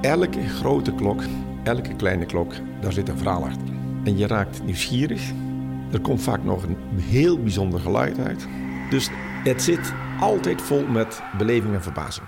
[0.00, 1.22] elke grote klok,
[1.62, 3.68] elke kleine klok, daar zit een verhaal achter.
[4.04, 5.30] En je raakt nieuwsgierig.
[5.92, 8.46] Er komt vaak nog een heel bijzonder geluid uit.
[8.90, 9.10] Dus
[9.44, 12.26] het zit altijd vol met beleving en verbazing.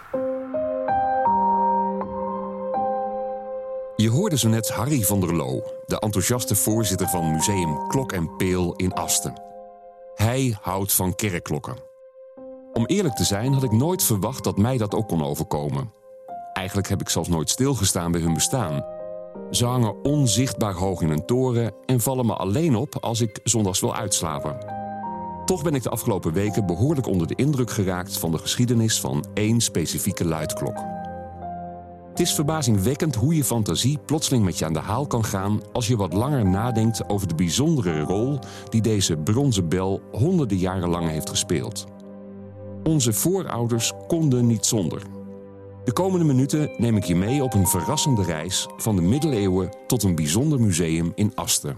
[3.96, 8.36] Je hoorde zo net Harry van der Loo, de enthousiaste voorzitter van Museum Klok en
[8.36, 9.42] Peel in Asten.
[10.14, 11.76] Hij houdt van kerkklokken.
[12.72, 16.02] Om eerlijk te zijn had ik nooit verwacht dat mij dat ook kon overkomen.
[16.62, 18.84] Eigenlijk heb ik zelfs nooit stilgestaan bij hun bestaan.
[19.50, 23.80] Ze hangen onzichtbaar hoog in een toren en vallen me alleen op als ik zondags
[23.80, 24.56] wil uitslapen.
[25.45, 29.24] Toch ben ik de afgelopen weken behoorlijk onder de indruk geraakt van de geschiedenis van
[29.34, 30.77] één specifieke luidklok.
[32.10, 35.86] Het is verbazingwekkend hoe je fantasie plotseling met je aan de haal kan gaan als
[35.86, 38.38] je wat langer nadenkt over de bijzondere rol
[38.69, 41.86] die deze bronzen bel honderden jaren lang heeft gespeeld.
[42.83, 45.21] Onze voorouders konden niet zonder.
[45.84, 50.02] De komende minuten neem ik je mee op een verrassende reis van de middeleeuwen tot
[50.02, 51.77] een bijzonder museum in Asten.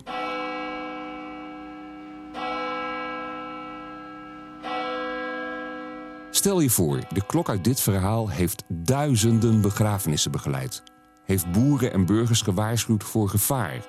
[6.30, 10.82] Stel je voor, de klok uit dit verhaal heeft duizenden begrafenissen begeleid,
[11.24, 13.86] heeft boeren en burgers gewaarschuwd voor gevaar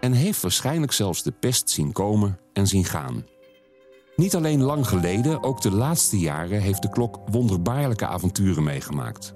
[0.00, 3.24] en heeft waarschijnlijk zelfs de pest zien komen en zien gaan.
[4.16, 9.32] Niet alleen lang geleden, ook de laatste jaren heeft de klok wonderbaarlijke avonturen meegemaakt.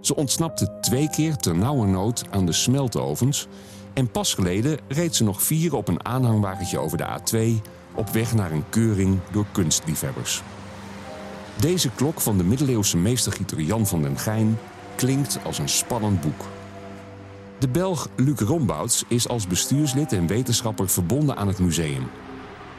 [0.00, 3.46] Ze ontsnapte twee keer ter nauwe nood aan de smeltovens
[3.92, 7.62] en pas geleden reed ze nog vier op een aanhangwagentje over de A2
[7.94, 10.42] op weg naar een keuring door kunstliefhebbers.
[11.60, 14.58] Deze klok van de middeleeuwse meestergieter Jan van den Gijn
[14.94, 16.46] klinkt als een spannend boek.
[17.58, 22.06] De Belg Luc Rombouts is als bestuurslid en wetenschapper verbonden aan het museum.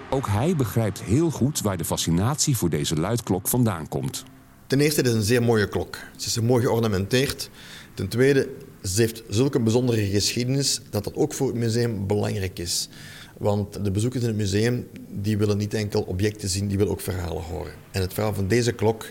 [0.10, 4.24] Ook hij begrijpt heel goed waar de fascinatie voor deze luidklok vandaan komt.
[4.72, 5.98] Ten eerste, het is een zeer mooie klok.
[6.18, 7.50] Ze is mooi geornamenteerd.
[7.94, 8.50] Ten tweede,
[8.84, 12.90] ze heeft zulke bijzondere geschiedenis dat dat ook voor het museum belangrijk is.
[13.38, 17.02] Want de bezoekers in het museum die willen niet enkel objecten zien, die willen ook
[17.02, 17.74] verhalen horen.
[17.92, 19.06] En het verhaal van deze klok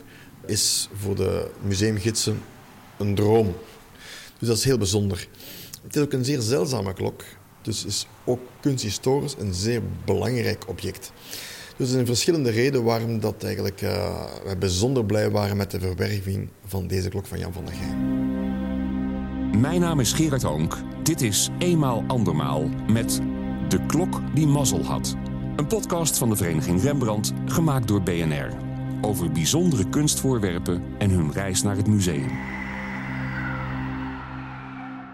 [0.47, 2.43] is voor de museumgidsen
[2.99, 3.55] een droom.
[4.39, 5.29] Dus dat is heel bijzonder.
[5.83, 7.25] Het is ook een zeer zeldzame klok.
[7.63, 11.13] Dus is ook kunsthistorisch een zeer belangrijk object.
[11.81, 15.81] Dus er zijn verschillende redenen waarom dat eigenlijk, uh, wij bijzonder blij waren met de
[15.81, 18.31] verwerving van deze klok van Jan van der Gijn.
[19.61, 20.77] Mijn naam is Gerard Honk.
[21.03, 23.21] Dit is Eenmaal Andermaal met
[23.69, 25.17] De Klok die Mazzel had.
[25.57, 28.57] Een podcast van de Vereniging Rembrandt, gemaakt door BNR.
[29.01, 32.31] Over bijzondere kunstvoorwerpen en hun reis naar het museum.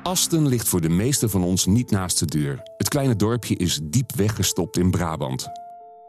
[0.03, 2.62] Asten ligt voor de meesten van ons niet naast de deur.
[2.77, 5.66] Het kleine dorpje is diep weggestopt in Brabant.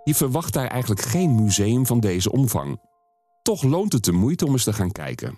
[0.08, 2.80] Je verwacht daar eigenlijk geen museum van deze omvang.
[3.44, 5.36] Toch loont het de moeite om eens te gaan kijken.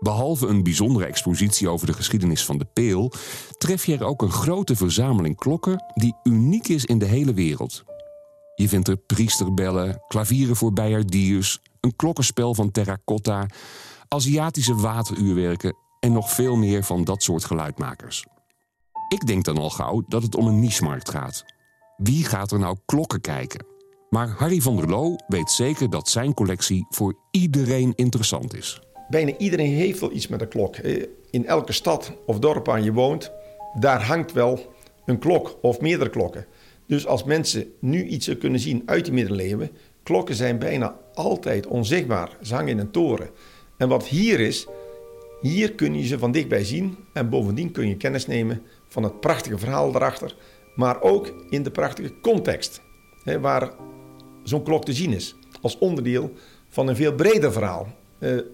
[0.00, 3.12] Behalve een bijzondere expositie over de geschiedenis van de peel,
[3.58, 7.84] tref je er ook een grote verzameling klokken die uniek is in de hele wereld.
[8.54, 13.46] Je vindt er priesterbellen, klavieren voor bijaardiers, een klokkenspel van terracotta,
[14.08, 18.26] Aziatische wateruurwerken en nog veel meer van dat soort geluidmakers.
[19.08, 21.44] Ik denk dan al gauw dat het om een nichemarkt gaat.
[21.96, 23.75] Wie gaat er nou klokken kijken?
[24.10, 28.80] Maar Harry van der Loo weet zeker dat zijn collectie voor iedereen interessant is.
[29.08, 30.76] Bijna iedereen heeft wel iets met een klok.
[31.30, 33.32] In elke stad of dorp waar je woont,
[33.78, 34.74] daar hangt wel
[35.04, 36.46] een klok of meerdere klokken.
[36.86, 39.70] Dus als mensen nu iets kunnen zien uit de middeleeuwen,
[40.02, 42.36] klokken zijn bijna altijd onzichtbaar.
[42.42, 43.30] Ze hangen in een toren.
[43.78, 44.66] En wat hier is,
[45.40, 49.20] hier kun je ze van dichtbij zien en bovendien kun je kennis nemen van het
[49.20, 50.36] prachtige verhaal erachter,
[50.74, 52.84] maar ook in de prachtige context
[53.40, 53.70] waar
[54.42, 55.34] zo'n klok te zien is.
[55.60, 56.30] Als onderdeel
[56.68, 57.86] van een veel breder verhaal,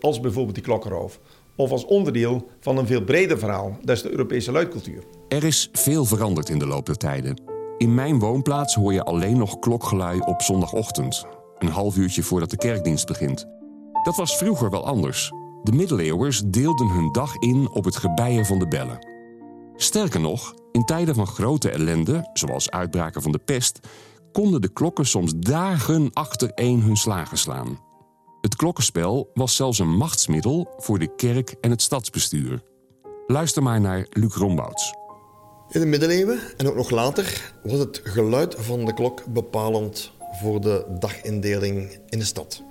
[0.00, 1.20] als bijvoorbeeld die klokkenroof.
[1.56, 5.02] Of als onderdeel van een veel breder verhaal, dat is de Europese luidcultuur.
[5.28, 7.42] Er is veel veranderd in de loop der tijden.
[7.78, 11.26] In mijn woonplaats hoor je alleen nog klokgelui op zondagochtend,
[11.58, 13.46] een half uurtje voordat de kerkdienst begint.
[14.02, 15.32] Dat was vroeger wel anders.
[15.62, 19.06] De middeleeuwers deelden hun dag in op het gebijen van de bellen.
[19.76, 23.80] Sterker nog, in tijden van grote ellende, zoals uitbraken van de pest,
[24.32, 27.78] konden de klokken soms dagen achtereen hun slagen slaan.
[28.40, 32.62] Het klokkenspel was zelfs een machtsmiddel voor de kerk en het stadsbestuur.
[33.26, 34.94] Luister maar naar Luc Rombouts.
[35.68, 40.60] In de middeleeuwen en ook nog later was het geluid van de klok bepalend voor
[40.60, 42.62] de dagindeling in de stad.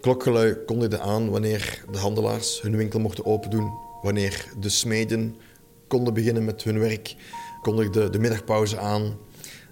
[0.00, 5.36] Klokgelui kondigde aan wanneer de handelaars hun winkel mochten opendoen, wanneer de smeden
[5.86, 7.16] konden beginnen met hun werk,
[7.62, 9.16] kondigde de middagpauze aan.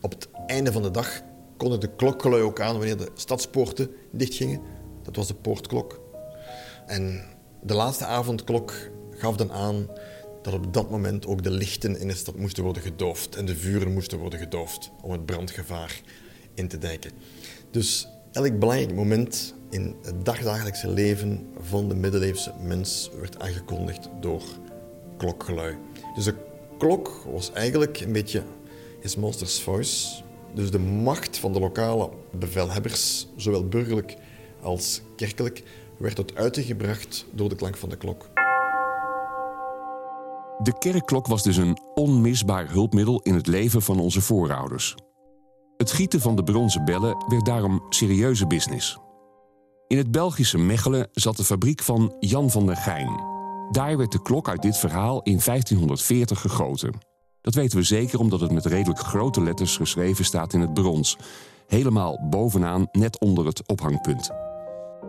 [0.01, 1.23] Op het einde van de dag
[1.57, 4.61] kondigde de klokgelui ook aan wanneer de stadspoorten dichtgingen.
[5.03, 6.01] Dat was de poortklok.
[6.87, 7.25] En
[7.63, 8.73] de laatste avondklok
[9.11, 9.89] gaf dan aan
[10.43, 13.57] dat op dat moment ook de lichten in de stad moesten worden gedoofd en de
[13.57, 16.01] vuren moesten worden gedoofd om het brandgevaar
[16.55, 17.11] in te dijken.
[17.71, 24.43] Dus elk belangrijk moment in het dagdagelijkse leven van de middeleeuwse mens werd aangekondigd door
[25.17, 25.77] klokgelui.
[26.15, 26.35] Dus de
[26.79, 28.43] klok was eigenlijk een beetje
[29.01, 30.25] his master's voice.
[30.57, 34.17] Dus de macht van de lokale bevelhebbers, zowel burgerlijk
[34.63, 35.63] als kerkelijk,
[35.99, 38.29] werd tot uiting gebracht door de klank van de klok.
[40.63, 44.95] De kerkklok was dus een onmisbaar hulpmiddel in het leven van onze voorouders.
[45.77, 48.99] Het gieten van de bronzen bellen werd daarom serieuze business.
[49.87, 53.21] In het Belgische Mechelen zat de fabriek van Jan van der Geijn.
[53.71, 57.15] Daar werd de klok uit dit verhaal in 1540 gegoten.
[57.47, 61.17] Dat weten we zeker omdat het met redelijk grote letters geschreven staat in het brons.
[61.67, 64.31] Helemaal bovenaan, net onder het ophangpunt.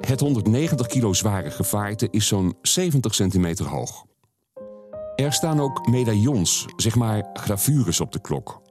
[0.01, 4.05] Het 190 kilo zware gevaarte is zo'n 70 centimeter hoog.
[5.15, 8.61] Er staan ook medaillons, zeg maar gravures op de klok.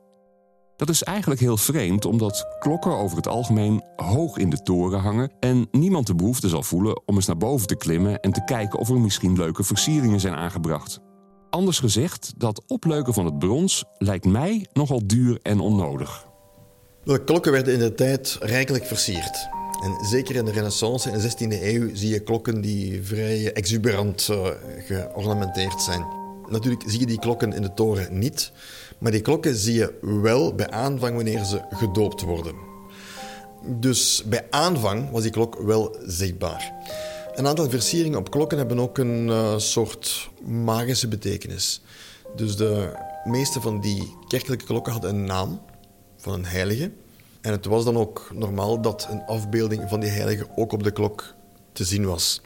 [0.76, 5.32] Dat is eigenlijk heel vreemd, omdat klokken over het algemeen hoog in de toren hangen
[5.40, 8.78] en niemand de behoefte zal voelen om eens naar boven te klimmen en te kijken
[8.78, 11.04] of er misschien leuke versieringen zijn aangebracht.
[11.56, 16.26] Anders gezegd, dat opleuken van het brons lijkt mij nogal duur en onnodig.
[17.04, 19.48] De klokken werden in de tijd rijkelijk versierd.
[19.82, 24.28] En zeker in de Renaissance in de 16e eeuw zie je klokken die vrij exuberant
[24.30, 24.48] uh,
[24.86, 26.06] geornamenteerd zijn.
[26.48, 28.52] Natuurlijk zie je die klokken in de toren niet,
[28.98, 32.54] maar die klokken zie je wel bij aanvang wanneer ze gedoopt worden.
[33.66, 36.72] Dus bij aanvang was die klok wel zichtbaar.
[37.36, 41.80] Een aantal versieringen op klokken hebben ook een uh, soort magische betekenis.
[42.36, 42.92] Dus de
[43.24, 45.60] meeste van die kerkelijke klokken hadden een naam
[46.16, 46.90] van een heilige.
[47.40, 50.90] En het was dan ook normaal dat een afbeelding van die heilige ook op de
[50.90, 51.34] klok
[51.72, 52.40] te zien was.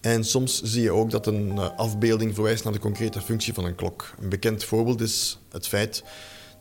[0.00, 3.64] En soms zie je ook dat een eh, afbeelding verwijst naar de concrete functie van
[3.64, 4.14] een klok.
[4.20, 6.04] Een bekend voorbeeld is het feit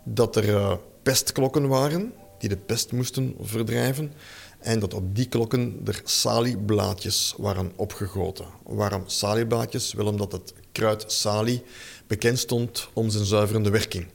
[0.03, 0.73] dat er uh,
[1.03, 2.13] pestklokken waren
[2.43, 4.13] die de pest moesten verdrijven.
[4.63, 8.45] En dat op die klokken er salieblaadjes waren opgegoten.
[8.63, 9.93] Waarom salieblaadjes?
[9.93, 11.63] Wel omdat het kruid salie
[12.07, 14.05] bekend stond om zijn zuiverende werking.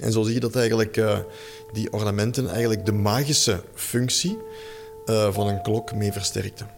[0.00, 1.18] En zo zie je dat eigenlijk uh,
[1.72, 4.38] die ornamenten eigenlijk de magische functie
[5.06, 6.68] uh, van een klok mee versterkten.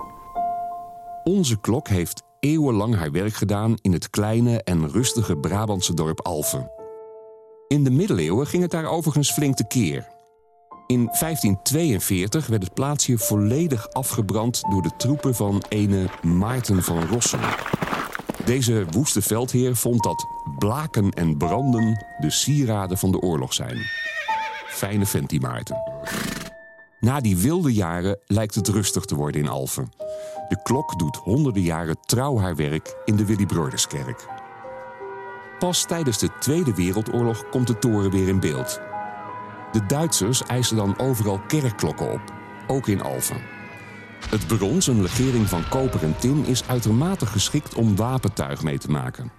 [1.25, 6.71] Onze klok heeft eeuwenlang haar werk gedaan in het kleine en rustige Brabantse dorp Alphen.
[7.69, 10.16] In de middeleeuwen ging het daar overigens flink tekeer.
[10.87, 17.41] In 1542 werd het plaatsje volledig afgebrand door de troepen van ene Maarten van Rossum.
[18.45, 20.27] Deze woeste veldheer vond dat
[20.59, 23.79] blaken en branden de sieraden van de oorlog zijn.
[24.69, 25.83] Fijne vent die Maarten.
[27.01, 29.93] Na die wilde jaren lijkt het rustig te worden in Alphen.
[30.49, 34.27] De klok doet honderden jaren trouw haar werk in de Willy Broederskerk.
[35.59, 38.81] Pas tijdens de Tweede Wereldoorlog komt de toren weer in beeld.
[39.73, 42.21] De Duitsers eisen dan overal kerkklokken op,
[42.67, 43.41] ook in Alphen.
[44.31, 48.91] Het brons, een legering van koper en tin, is uitermate geschikt om wapentuig mee te
[48.91, 49.33] maken.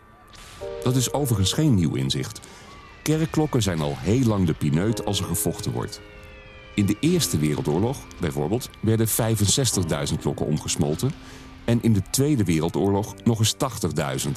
[0.83, 2.39] Dat is overigens geen nieuw inzicht.
[3.01, 6.01] Kerkklokken zijn al heel lang de pineut als er gevochten wordt.
[6.75, 11.11] In de Eerste Wereldoorlog, bijvoorbeeld, werden 65.000 klokken omgesmolten...
[11.65, 13.55] en in de Tweede Wereldoorlog nog eens
[14.27, 14.31] 80.000.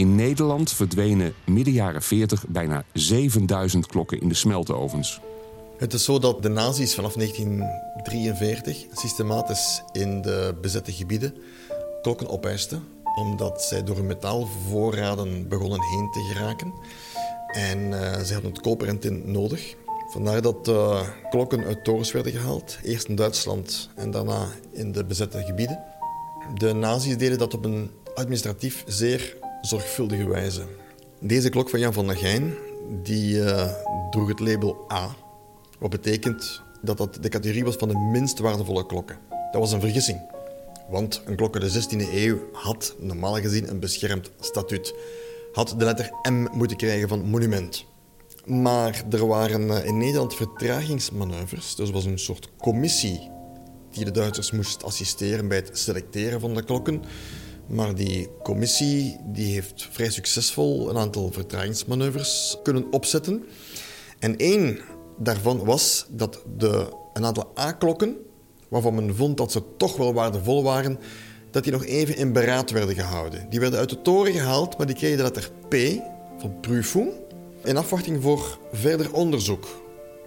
[0.00, 5.20] In Nederland verdwenen midden jaren 40 bijna 7000 klokken in de smeltovens.
[5.76, 11.34] Het is zo dat de nazi's vanaf 1943 systematisch in de bezette gebieden
[12.02, 16.72] klokken opeisten, omdat zij door hun metaalvoorraden begonnen heen te geraken.
[17.46, 19.74] En uh, ze hadden het koper en nodig.
[20.10, 22.78] Vandaar dat uh, klokken uit torens werden gehaald.
[22.82, 25.84] Eerst in Duitsland en daarna in de bezette gebieden.
[26.54, 30.62] De nazi's deden dat op een administratief zeer zorgvuldige wijze.
[31.20, 32.54] Deze klok van Jan van der Geijn
[33.02, 33.72] die, uh,
[34.10, 35.16] droeg het label A.
[35.78, 39.18] Wat betekent dat dat de categorie was van de minst waardevolle klokken.
[39.28, 40.20] Dat was een vergissing.
[40.88, 44.94] Want een klok uit de 16e eeuw had normaal gezien een beschermd statuut.
[45.52, 47.84] Had de letter M moeten krijgen van monument.
[48.44, 51.74] Maar er waren eh, in Nederland vertragingsmanoeuvres.
[51.74, 53.30] Dus er was een soort commissie
[53.90, 57.02] die de Duitsers moest assisteren bij het selecteren van de klokken.
[57.70, 63.44] Maar die commissie die heeft vrij succesvol een aantal vertragingsmanoeuvres kunnen opzetten.
[64.18, 64.78] En één
[65.18, 68.16] daarvan was dat de, een aantal A-klokken,
[68.68, 70.98] waarvan men vond dat ze toch wel waardevol waren,
[71.50, 73.46] dat die nog even in beraad werden gehouden.
[73.50, 75.74] Die werden uit de toren gehaald, maar die kregen de letter P
[76.38, 77.12] van Prüfung
[77.64, 79.66] in afwachting voor verder onderzoek.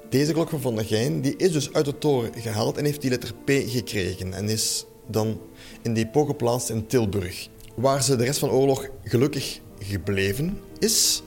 [0.09, 3.01] Deze klok van Van der Geijn die is dus uit de toren gehaald en heeft
[3.01, 5.39] die letter P gekregen en is dan
[5.81, 11.24] in depot geplaatst in Tilburg, waar ze de rest van de oorlog gelukkig gebleven is.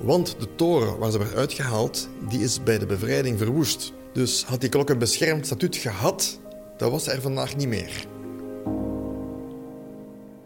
[0.00, 3.92] Want de toren waar ze werd uitgehaald, die is bij de bevrijding verwoest.
[4.12, 6.40] Dus had die klok een beschermd statuut gehad,
[6.76, 8.06] dat was er vandaag niet meer.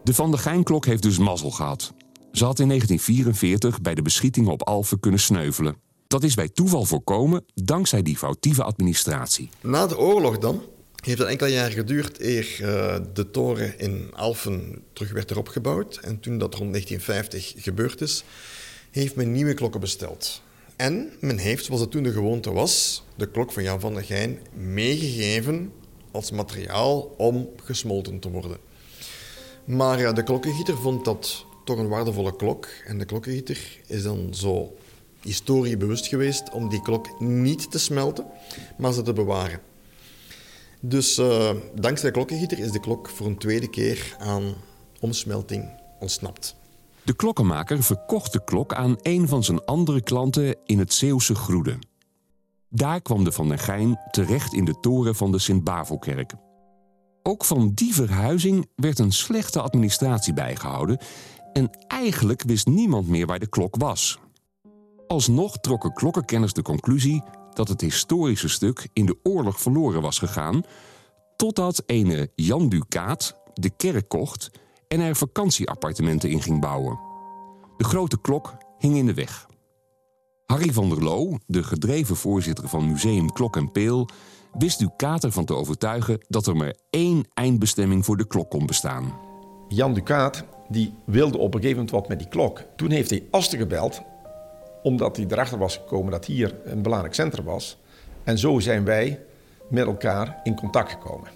[0.03, 1.93] De Van der Gijnklok heeft dus mazzel gehad.
[2.33, 5.77] Ze had in 1944 bij de beschietingen op Alphen kunnen sneuvelen.
[6.07, 9.51] Dat is bij toeval voorkomen dankzij die foutieve administratie.
[9.61, 10.63] Na de oorlog dan
[11.01, 15.97] heeft het enkele jaren geduurd eer uh, de toren in Alphen terug werd erop gebouwd.
[15.97, 18.25] En toen dat rond 1950 gebeurd is,
[18.91, 20.43] heeft men nieuwe klokken besteld.
[20.77, 24.05] En men heeft, zoals het toen de gewoonte was, de klok van Jan van der
[24.05, 25.73] Gijn meegegeven
[26.11, 28.57] als materiaal om gesmolten te worden.
[29.65, 32.69] Maar de klokkengieter vond dat toch een waardevolle klok.
[32.87, 34.77] En de klokkengieter is dan zo
[35.23, 38.27] historiebewust geweest om die klok niet te smelten,
[38.79, 39.61] maar ze te bewaren.
[40.81, 44.55] Dus uh, dankzij de klokkengieter is de klok voor een tweede keer aan
[45.01, 46.57] omsmelting ontsnapt.
[47.03, 51.79] De klokkenmaker verkocht de klok aan een van zijn andere klanten in het Zeeuwse Groede.
[52.69, 56.33] Daar kwam de Van der Gijn terecht in de toren van de Sint-Bavelkerk.
[57.23, 60.99] Ook van die verhuizing werd een slechte administratie bijgehouden
[61.53, 64.19] en eigenlijk wist niemand meer waar de klok was.
[65.07, 67.23] Alsnog trokken klokkenkenners de conclusie
[67.55, 70.63] dat het historische stuk in de oorlog verloren was gegaan,
[71.37, 74.51] totdat ene Jan Ducaat de kerk kocht
[74.89, 76.99] en er vakantieappartementen in ging bouwen.
[77.77, 79.49] De grote klok hing in de weg.
[80.47, 84.09] Harry van der Loo, de gedreven voorzitter van Museum Klok en Peel,
[84.53, 89.13] wist Ducaat ervan te overtuigen dat er maar één eindbestemming voor de klok kon bestaan.
[89.69, 92.63] Jan Ducaat die wilde op een gegeven moment wat met die klok.
[92.77, 94.03] Toen heeft hij Asten gebeld
[94.83, 97.79] omdat hij erachter was gekomen dat hier een belangrijk centrum was.
[98.25, 99.21] En zo zijn wij
[99.69, 101.29] met elkaar in contact gekomen.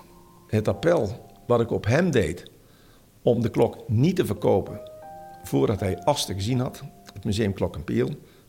[0.46, 2.50] Het appel wat ik op hem deed
[3.22, 4.80] om de klok niet te verkopen
[5.42, 6.82] voordat hij Asten gezien had,
[7.12, 8.08] het Museum Klok en Peel,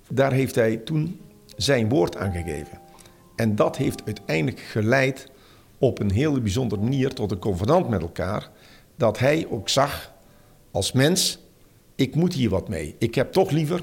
[0.09, 1.19] daar heeft hij toen
[1.55, 2.79] zijn woord aan gegeven.
[3.35, 5.29] En dat heeft uiteindelijk geleid
[5.77, 8.49] op een hele bijzondere manier tot een convenant met elkaar,
[8.95, 10.13] dat hij ook zag
[10.71, 11.39] als mens,
[11.95, 12.95] ik moet hier wat mee.
[12.97, 13.81] Ik heb toch liever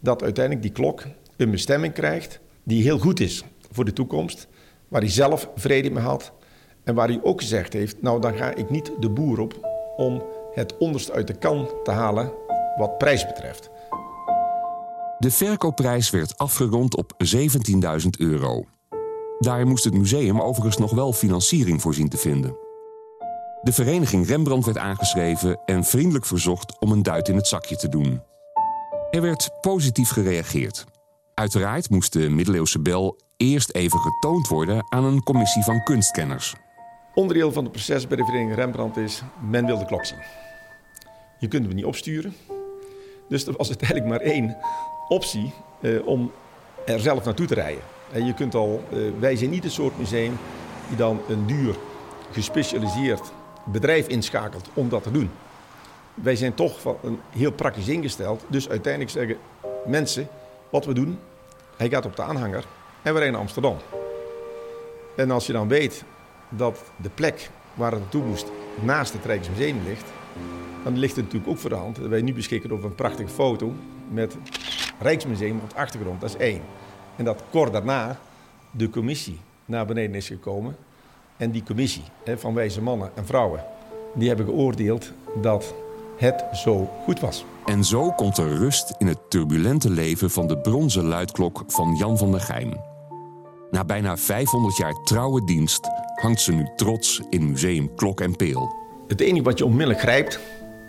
[0.00, 1.02] dat uiteindelijk die klok
[1.36, 4.48] een bestemming krijgt die heel goed is voor de toekomst,
[4.88, 6.32] waar hij zelf vrede mee had
[6.84, 10.22] en waar hij ook gezegd heeft, nou dan ga ik niet de boer op om
[10.54, 12.32] het onderste uit de kan te halen
[12.76, 13.70] wat prijs betreft.
[15.18, 17.12] De verkoopprijs werd afgerond op
[18.02, 18.64] 17.000 euro.
[19.38, 22.56] Daar moest het museum overigens nog wel financiering voor zien te vinden.
[23.62, 27.88] De vereniging Rembrandt werd aangeschreven en vriendelijk verzocht om een duit in het zakje te
[27.88, 28.20] doen.
[29.16, 30.84] Er werd positief gereageerd.
[31.34, 36.54] Uiteraard moest de middeleeuwse bel eerst even getoond worden aan een commissie van kunstkenners.
[37.14, 40.18] Onderdeel van het proces bij de vereniging Rembrandt is, men wil de klok zien.
[41.38, 42.34] Je kunt hem niet opsturen.
[43.28, 44.56] Dus er was uiteindelijk maar één
[45.08, 46.32] optie eh, om
[46.86, 47.82] er zelf naartoe te rijden.
[48.12, 50.38] En je kunt al, eh, wij zijn niet het soort museum
[50.88, 51.76] die dan een duur,
[52.30, 53.32] gespecialiseerd
[53.64, 55.30] bedrijf inschakelt om dat te doen.
[56.22, 58.44] Wij zijn toch van een heel praktisch ingesteld.
[58.48, 59.36] Dus uiteindelijk zeggen
[59.86, 60.28] mensen,
[60.70, 61.18] wat we doen,
[61.76, 62.64] hij gaat op de aanhanger
[63.02, 63.76] en we rijden naar Amsterdam.
[65.16, 66.04] En als je dan weet
[66.48, 68.46] dat de plek waar het naartoe moest
[68.80, 70.04] naast het Rijksmuseum ligt,
[70.84, 73.28] dan ligt het natuurlijk ook voor de hand dat wij nu beschikken over een prachtige
[73.28, 73.72] foto
[74.10, 74.36] met
[75.00, 76.20] Rijksmuseum op de achtergrond.
[76.20, 76.60] Dat is één.
[77.16, 78.18] En dat kort daarna
[78.70, 80.76] de commissie naar beneden is gekomen
[81.36, 82.02] en die commissie
[82.36, 83.64] van wijze mannen en vrouwen,
[84.14, 85.74] die hebben geoordeeld dat
[86.16, 87.44] het zo goed was.
[87.64, 92.18] En zo komt er rust in het turbulente leven van de bronzen luidklok van Jan
[92.18, 92.80] van der Gijn.
[93.70, 98.74] Na bijna 500 jaar trouwe dienst hangt ze nu trots in Museum Klok en Peel.
[99.08, 100.40] Het enige wat je onmiddellijk grijpt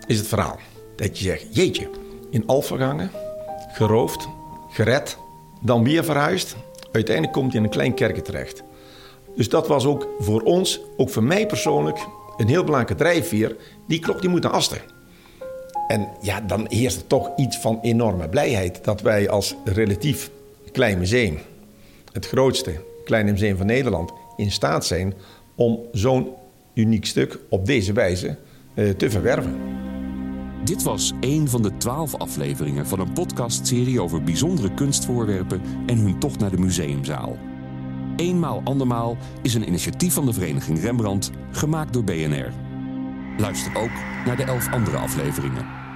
[0.06, 0.58] is het verhaal.
[0.96, 1.90] Dat je zegt, jeetje,
[2.30, 3.10] in Alphen gehangen,
[3.72, 4.28] geroofd,
[4.70, 5.18] gered,
[5.60, 6.56] dan weer verhuisd.
[6.92, 8.62] Uiteindelijk komt hij in een klein kerkje terecht.
[9.36, 12.06] Dus dat was ook voor ons, ook voor mij persoonlijk,
[12.36, 13.56] een heel belangrijke drijfveer.
[13.86, 14.84] Die klok die moet naar Aster.
[15.88, 20.30] En ja, dan heerst er toch iets van enorme blijheid dat wij als relatief
[20.72, 21.38] klein museum,
[22.12, 25.14] het grootste kleine museum van Nederland, in staat zijn
[25.54, 26.28] om zo'n
[26.74, 28.36] uniek stuk op deze wijze
[28.74, 29.56] uh, te verwerven.
[30.64, 36.18] Dit was een van de twaalf afleveringen van een podcastserie over bijzondere kunstvoorwerpen en hun
[36.18, 37.36] tocht naar de museumzaal.
[38.16, 42.67] Eenmaal andermaal is een initiatief van de Vereniging Rembrandt, gemaakt door BNR.
[43.38, 43.90] Luister ook
[44.24, 45.87] naar de elf andere afleveringen.